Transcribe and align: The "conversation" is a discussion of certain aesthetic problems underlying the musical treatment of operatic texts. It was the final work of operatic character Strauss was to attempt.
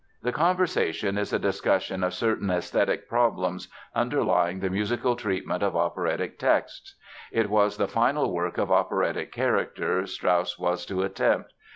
The 0.23 0.31
"conversation" 0.31 1.15
is 1.15 1.31
a 1.31 1.37
discussion 1.37 2.03
of 2.03 2.15
certain 2.15 2.49
aesthetic 2.49 3.07
problems 3.07 3.67
underlying 3.93 4.59
the 4.59 4.69
musical 4.71 5.15
treatment 5.15 5.61
of 5.61 5.75
operatic 5.75 6.39
texts. 6.39 6.95
It 7.31 7.51
was 7.51 7.77
the 7.77 7.87
final 7.87 8.33
work 8.33 8.57
of 8.57 8.71
operatic 8.71 9.31
character 9.31 10.07
Strauss 10.07 10.57
was 10.57 10.87
to 10.87 11.03
attempt. 11.03 11.53